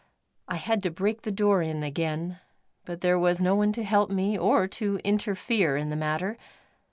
[0.47, 2.39] I had to break the door in again,
[2.85, 6.39] but there was no one to help me or to interfere in the matter.